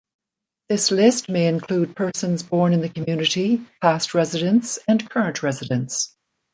[0.67, 6.15] This list may include persons born in the community, past residents, and current residents.